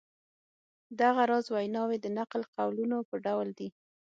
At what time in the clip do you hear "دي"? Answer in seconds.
3.59-3.69